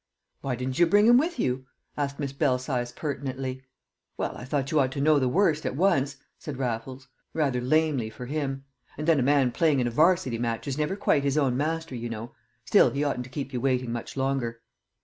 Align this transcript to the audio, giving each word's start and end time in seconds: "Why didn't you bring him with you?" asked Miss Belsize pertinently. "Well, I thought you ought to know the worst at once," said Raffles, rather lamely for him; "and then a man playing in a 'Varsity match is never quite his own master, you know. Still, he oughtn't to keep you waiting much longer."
"Why 0.41 0.55
didn't 0.55 0.79
you 0.79 0.87
bring 0.87 1.05
him 1.05 1.19
with 1.19 1.37
you?" 1.37 1.67
asked 1.95 2.17
Miss 2.19 2.33
Belsize 2.33 2.91
pertinently. 2.91 3.61
"Well, 4.17 4.35
I 4.35 4.45
thought 4.45 4.71
you 4.71 4.79
ought 4.79 4.91
to 4.93 4.99
know 4.99 5.19
the 5.19 5.27
worst 5.29 5.63
at 5.63 5.75
once," 5.75 6.15
said 6.39 6.57
Raffles, 6.57 7.07
rather 7.35 7.61
lamely 7.61 8.09
for 8.09 8.25
him; 8.25 8.63
"and 8.97 9.07
then 9.07 9.19
a 9.19 9.21
man 9.21 9.51
playing 9.51 9.79
in 9.79 9.85
a 9.85 9.91
'Varsity 9.91 10.39
match 10.39 10.67
is 10.67 10.75
never 10.75 10.95
quite 10.95 11.23
his 11.23 11.37
own 11.37 11.55
master, 11.55 11.93
you 11.93 12.09
know. 12.09 12.31
Still, 12.65 12.89
he 12.89 13.03
oughtn't 13.03 13.25
to 13.25 13.29
keep 13.29 13.53
you 13.53 13.61
waiting 13.61 13.91
much 13.91 14.17
longer." 14.17 14.61